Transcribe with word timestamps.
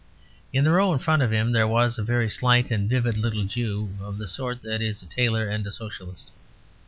In 0.51 0.63
the 0.63 0.71
row 0.71 0.91
in 0.93 0.97
front 0.97 1.21
of 1.21 1.29
him 1.31 1.51
there 1.51 1.67
was 1.67 1.99
a 1.99 2.03
very 2.03 2.27
slight 2.27 2.71
and 2.71 2.89
vivid 2.89 3.19
little 3.19 3.43
Jew, 3.43 3.97
of 4.01 4.17
the 4.17 4.27
sort 4.27 4.63
that 4.63 4.81
is 4.81 5.03
a 5.03 5.07
tailor 5.07 5.47
and 5.47 5.67
a 5.67 5.71
Socialist. 5.71 6.31